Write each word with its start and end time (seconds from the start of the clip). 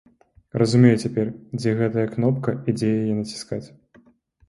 Разумею 0.61 0.93
цяпер, 1.03 1.27
дзе 1.59 1.75
гэтая 1.83 2.07
кнопка 2.17 2.57
і 2.61 2.79
дзе 2.81 2.93
яе 3.01 3.13
націскаць. 3.23 3.65